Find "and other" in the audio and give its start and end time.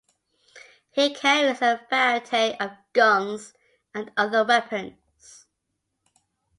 3.93-4.43